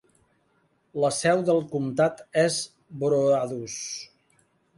La 1.03 1.11
seu 1.17 1.43
del 1.49 1.61
comtat 1.73 2.25
és 2.45 2.59
Broadus. 3.05 3.79